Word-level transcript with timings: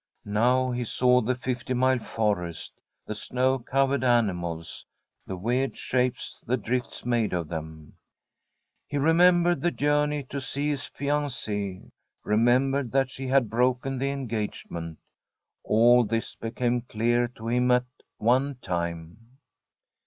Now 0.25 0.71
he 0.71 0.83
saw 0.83 1.21
the 1.21 1.35
Fifty 1.35 1.75
Mile 1.75 1.99
Forest, 1.99 2.73
the 3.05 3.13
snow 3.13 3.59
covered 3.59 4.03
animals, 4.03 4.83
the 5.27 5.35
weird 5.35 5.77
shapes, 5.77 6.41
the 6.47 6.57
drifts 6.57 7.05
made 7.05 7.33
of 7.33 7.49
them. 7.49 7.93
He 8.87 8.97
remembered 8.97 9.61
the 9.61 9.69
journey 9.69 10.23
to 10.23 10.41
see 10.41 10.69
his 10.69 10.85
fiancee, 10.85 11.91
remembered 12.23 12.91
that 12.93 13.11
she 13.11 13.27
had 13.27 13.47
broken 13.47 13.99
the 13.99 14.09
engagement. 14.09 14.97
All 15.63 16.03
this 16.03 16.33
became 16.33 16.81
clear 16.81 17.27
to 17.35 17.47
him 17.49 17.69
at 17.69 17.85
one 18.17 18.55
time. 18.55 19.37